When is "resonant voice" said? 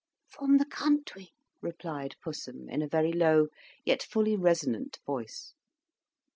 4.35-5.53